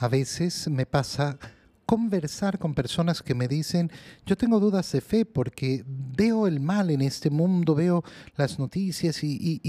A 0.00 0.08
veces 0.08 0.66
me 0.68 0.86
pasa 0.86 1.38
conversar 1.84 2.58
con 2.58 2.72
personas 2.72 3.22
que 3.22 3.34
me 3.34 3.48
dicen, 3.48 3.90
yo 4.24 4.34
tengo 4.34 4.58
dudas 4.58 4.90
de 4.92 5.02
fe 5.02 5.26
porque 5.26 5.84
veo 5.86 6.46
el 6.46 6.58
mal 6.58 6.88
en 6.88 7.02
este 7.02 7.28
mundo, 7.28 7.74
veo 7.74 8.02
las 8.36 8.58
noticias 8.58 9.22
y, 9.22 9.60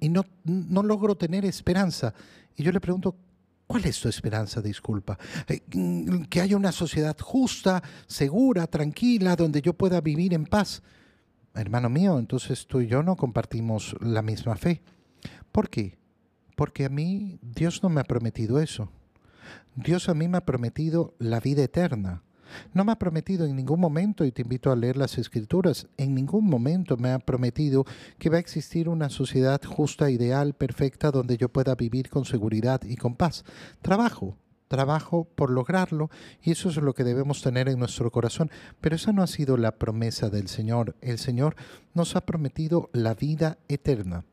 no, 0.00 0.24
no 0.44 0.82
logro 0.84 1.16
tener 1.16 1.44
esperanza. 1.44 2.14
Y 2.56 2.62
yo 2.62 2.72
le 2.72 2.80
pregunto, 2.80 3.16
¿Cuál 3.66 3.84
es 3.84 4.00
tu 4.00 4.08
esperanza? 4.08 4.60
Disculpa. 4.60 5.16
Eh, 5.46 5.62
mm, 5.72 6.22
que 6.24 6.40
haya 6.40 6.56
una 6.56 6.72
sociedad 6.72 7.16
justa, 7.20 7.80
segura, 8.08 8.66
tranquila, 8.66 9.36
donde 9.36 9.62
yo 9.62 9.74
pueda 9.74 10.00
vivir 10.00 10.34
en 10.34 10.44
paz. 10.44 10.82
Hermano 11.54 11.88
mío, 11.88 12.18
entonces 12.18 12.66
tú 12.66 12.80
y 12.80 12.88
yo 12.88 13.04
no 13.04 13.14
compartimos 13.14 13.94
la 14.00 14.22
misma 14.22 14.56
fe. 14.56 14.82
¿Por 15.52 15.70
qué? 15.70 15.96
Porque 16.56 16.84
a 16.84 16.88
mí 16.88 17.38
Dios 17.42 17.80
no 17.84 17.90
me 17.90 18.00
ha 18.00 18.04
prometido 18.04 18.58
eso. 18.58 18.90
Dios 19.74 20.08
a 20.08 20.14
mí 20.14 20.28
me 20.28 20.38
ha 20.38 20.44
prometido 20.44 21.14
la 21.18 21.40
vida 21.40 21.62
eterna. 21.62 22.22
No 22.74 22.84
me 22.84 22.92
ha 22.92 22.98
prometido 22.98 23.46
en 23.46 23.56
ningún 23.56 23.80
momento, 23.80 24.24
y 24.24 24.32
te 24.32 24.42
invito 24.42 24.72
a 24.72 24.76
leer 24.76 24.96
las 24.96 25.18
escrituras, 25.18 25.86
en 25.96 26.14
ningún 26.14 26.46
momento 26.46 26.96
me 26.96 27.10
ha 27.10 27.18
prometido 27.18 27.84
que 28.18 28.30
va 28.30 28.36
a 28.36 28.40
existir 28.40 28.88
una 28.88 29.08
sociedad 29.08 29.60
justa, 29.64 30.10
ideal, 30.10 30.54
perfecta, 30.54 31.10
donde 31.10 31.36
yo 31.36 31.48
pueda 31.48 31.74
vivir 31.74 32.10
con 32.10 32.24
seguridad 32.24 32.82
y 32.84 32.96
con 32.96 33.14
paz. 33.14 33.44
Trabajo, 33.82 34.36
trabajo 34.68 35.24
por 35.34 35.50
lograrlo 35.50 36.10
y 36.42 36.52
eso 36.52 36.68
es 36.68 36.76
lo 36.76 36.94
que 36.94 37.04
debemos 37.04 37.42
tener 37.42 37.68
en 37.68 37.78
nuestro 37.78 38.10
corazón. 38.10 38.50
Pero 38.80 38.96
esa 38.96 39.12
no 39.12 39.22
ha 39.22 39.26
sido 39.26 39.56
la 39.56 39.72
promesa 39.72 40.30
del 40.30 40.48
Señor. 40.48 40.96
El 41.00 41.18
Señor 41.18 41.56
nos 41.94 42.14
ha 42.16 42.24
prometido 42.24 42.88
la 42.92 43.14
vida 43.14 43.58
eterna. 43.68 44.24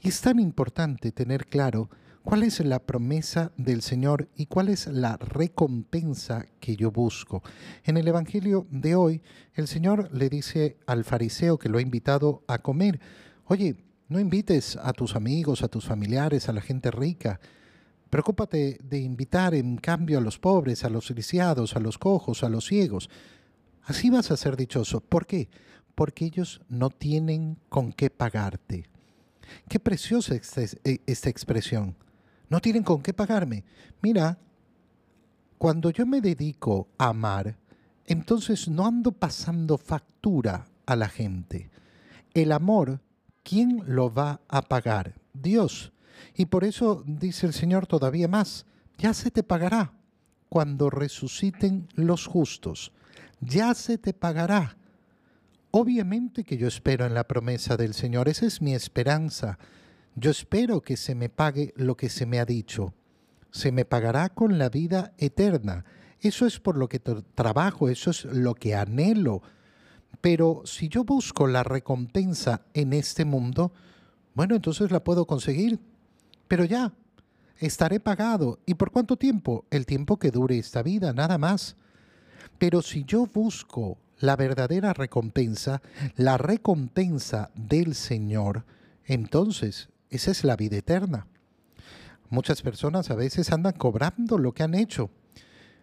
Y 0.00 0.08
es 0.08 0.20
tan 0.20 0.38
importante 0.38 1.12
tener 1.12 1.46
claro 1.46 1.88
¿Cuál 2.24 2.44
es 2.44 2.60
la 2.60 2.78
promesa 2.78 3.50
del 3.56 3.82
Señor 3.82 4.28
y 4.36 4.46
cuál 4.46 4.68
es 4.68 4.86
la 4.86 5.16
recompensa 5.16 6.46
que 6.60 6.76
yo 6.76 6.92
busco? 6.92 7.42
En 7.82 7.96
el 7.96 8.06
Evangelio 8.06 8.66
de 8.70 8.94
hoy, 8.94 9.22
el 9.54 9.66
Señor 9.66 10.08
le 10.14 10.28
dice 10.28 10.76
al 10.86 11.04
fariseo 11.04 11.58
que 11.58 11.68
lo 11.68 11.78
ha 11.78 11.82
invitado 11.82 12.44
a 12.46 12.58
comer, 12.58 13.00
oye, 13.46 13.74
no 14.08 14.20
invites 14.20 14.78
a 14.80 14.92
tus 14.92 15.16
amigos, 15.16 15.62
a 15.62 15.68
tus 15.68 15.84
familiares, 15.84 16.48
a 16.48 16.52
la 16.52 16.60
gente 16.60 16.92
rica. 16.92 17.40
Preocúpate 18.08 18.78
de 18.82 19.00
invitar 19.00 19.52
en 19.54 19.76
cambio 19.76 20.18
a 20.18 20.22
los 20.22 20.38
pobres, 20.38 20.84
a 20.84 20.90
los 20.90 21.10
lisiados, 21.10 21.74
a 21.74 21.80
los 21.80 21.98
cojos, 21.98 22.44
a 22.44 22.48
los 22.48 22.66
ciegos. 22.66 23.10
Así 23.82 24.10
vas 24.10 24.30
a 24.30 24.36
ser 24.36 24.56
dichoso. 24.56 25.00
¿Por 25.00 25.26
qué? 25.26 25.48
Porque 25.96 26.26
ellos 26.26 26.62
no 26.68 26.88
tienen 26.90 27.58
con 27.68 27.92
qué 27.92 28.10
pagarte. 28.10 28.84
Qué 29.68 29.80
preciosa 29.80 30.36
esta 30.36 31.28
expresión 31.28 31.96
no 32.52 32.60
tienen 32.60 32.82
con 32.82 33.00
qué 33.00 33.14
pagarme. 33.14 33.64
Mira, 34.02 34.38
cuando 35.56 35.88
yo 35.88 36.04
me 36.04 36.20
dedico 36.20 36.86
a 36.98 37.08
amar, 37.08 37.56
entonces 38.04 38.68
no 38.68 38.86
ando 38.86 39.10
pasando 39.10 39.78
factura 39.78 40.66
a 40.84 40.94
la 40.94 41.08
gente. 41.08 41.70
El 42.34 42.52
amor, 42.52 43.00
¿quién 43.42 43.82
lo 43.86 44.12
va 44.12 44.42
a 44.48 44.60
pagar? 44.60 45.14
Dios. 45.32 45.94
Y 46.34 46.44
por 46.44 46.64
eso 46.64 47.02
dice 47.06 47.46
el 47.46 47.54
Señor 47.54 47.86
todavía 47.86 48.28
más, 48.28 48.66
ya 48.98 49.14
se 49.14 49.30
te 49.30 49.42
pagará 49.42 49.94
cuando 50.50 50.90
resuciten 50.90 51.88
los 51.94 52.26
justos. 52.26 52.92
Ya 53.40 53.72
se 53.72 53.96
te 53.96 54.12
pagará. 54.12 54.76
Obviamente 55.70 56.44
que 56.44 56.58
yo 56.58 56.68
espero 56.68 57.06
en 57.06 57.14
la 57.14 57.26
promesa 57.26 57.78
del 57.78 57.94
Señor, 57.94 58.28
esa 58.28 58.44
es 58.44 58.60
mi 58.60 58.74
esperanza. 58.74 59.58
Yo 60.14 60.30
espero 60.30 60.82
que 60.82 60.96
se 60.96 61.14
me 61.14 61.28
pague 61.28 61.72
lo 61.76 61.96
que 61.96 62.08
se 62.08 62.26
me 62.26 62.38
ha 62.38 62.44
dicho. 62.44 62.94
Se 63.50 63.72
me 63.72 63.84
pagará 63.84 64.28
con 64.30 64.58
la 64.58 64.68
vida 64.68 65.12
eterna. 65.18 65.84
Eso 66.20 66.46
es 66.46 66.60
por 66.60 66.76
lo 66.76 66.88
que 66.88 66.98
trabajo, 66.98 67.88
eso 67.88 68.10
es 68.10 68.24
lo 68.24 68.54
que 68.54 68.74
anhelo. 68.74 69.42
Pero 70.20 70.62
si 70.64 70.88
yo 70.88 71.04
busco 71.04 71.46
la 71.46 71.62
recompensa 71.62 72.62
en 72.74 72.92
este 72.92 73.24
mundo, 73.24 73.72
bueno, 74.34 74.54
entonces 74.54 74.90
la 74.90 75.02
puedo 75.02 75.26
conseguir. 75.26 75.80
Pero 76.46 76.64
ya, 76.64 76.92
estaré 77.58 77.98
pagado. 77.98 78.60
¿Y 78.66 78.74
por 78.74 78.90
cuánto 78.90 79.16
tiempo? 79.16 79.64
El 79.70 79.86
tiempo 79.86 80.18
que 80.18 80.30
dure 80.30 80.58
esta 80.58 80.82
vida, 80.82 81.12
nada 81.12 81.38
más. 81.38 81.76
Pero 82.58 82.82
si 82.82 83.04
yo 83.04 83.26
busco 83.26 83.98
la 84.18 84.36
verdadera 84.36 84.92
recompensa, 84.92 85.82
la 86.16 86.38
recompensa 86.38 87.50
del 87.54 87.94
Señor, 87.94 88.64
entonces 89.04 89.88
esa 90.16 90.30
es 90.30 90.44
la 90.44 90.56
vida 90.56 90.76
eterna. 90.76 91.26
Muchas 92.30 92.62
personas 92.62 93.10
a 93.10 93.14
veces 93.14 93.52
andan 93.52 93.74
cobrando 93.74 94.38
lo 94.38 94.52
que 94.52 94.62
han 94.62 94.74
hecho. 94.74 95.10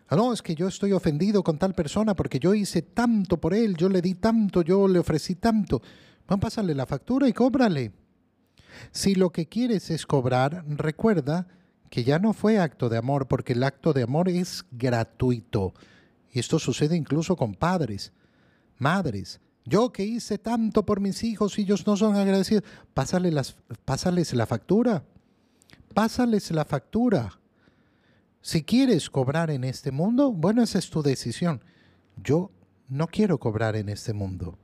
Ah, 0.07 0.15
no, 0.15 0.33
es 0.33 0.41
que 0.41 0.55
yo 0.55 0.67
estoy 0.67 0.91
ofendido 0.93 1.43
con 1.43 1.59
tal 1.59 1.75
persona 1.75 2.15
porque 2.15 2.39
yo 2.39 2.55
hice 2.55 2.81
tanto 2.81 3.37
por 3.37 3.53
él, 3.53 3.75
yo 3.77 3.89
le 3.89 4.01
di 4.01 4.15
tanto, 4.15 4.63
yo 4.63 4.87
le 4.87 4.97
ofrecí 4.97 5.35
tanto. 5.35 5.81
Van 6.27 6.37
a 6.37 6.41
pasarle 6.41 6.73
la 6.73 6.87
factura 6.87 7.27
y 7.27 7.33
cóbrale. 7.33 7.91
Si 8.91 9.13
lo 9.13 9.31
que 9.31 9.47
quieres 9.47 9.91
es 9.91 10.05
cobrar, 10.05 10.63
recuerda 10.67 11.47
que 11.89 12.03
ya 12.03 12.19
no 12.19 12.33
fue 12.33 12.59
acto 12.59 12.89
de 12.89 12.97
amor, 12.97 13.27
porque 13.27 13.53
el 13.53 13.63
acto 13.63 13.93
de 13.93 14.03
amor 14.03 14.29
es 14.29 14.65
gratuito. 14.71 15.73
Y 16.31 16.39
esto 16.39 16.59
sucede 16.59 16.95
incluso 16.95 17.35
con 17.35 17.55
padres, 17.55 18.11
madres. 18.77 19.39
Yo 19.65 19.91
que 19.91 20.03
hice 20.03 20.37
tanto 20.37 20.85
por 20.85 20.99
mis 20.99 21.23
hijos 21.23 21.57
y 21.57 21.63
ellos 21.63 21.85
no 21.85 21.95
son 21.97 22.15
agradecidos. 22.15 22.63
Pásale 22.93 23.31
las, 23.31 23.55
pásales 23.85 24.33
la 24.33 24.45
factura. 24.45 25.03
Pásales 25.93 26.51
la 26.51 26.65
factura. 26.65 27.39
Si 28.41 28.63
quieres 28.63 29.09
cobrar 29.09 29.51
en 29.51 29.63
este 29.63 29.91
mundo, 29.91 30.31
bueno, 30.31 30.63
esa 30.63 30.79
es 30.79 30.89
tu 30.89 31.03
decisión. 31.03 31.61
Yo 32.15 32.51
no 32.87 33.07
quiero 33.07 33.37
cobrar 33.37 33.75
en 33.75 33.89
este 33.89 34.13
mundo. 34.13 34.57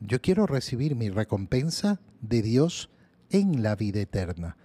Yo 0.00 0.20
quiero 0.20 0.46
recibir 0.46 0.96
mi 0.96 1.10
recompensa 1.10 2.00
de 2.20 2.42
Dios 2.42 2.90
en 3.30 3.62
la 3.62 3.76
vida 3.76 4.00
eterna. 4.00 4.56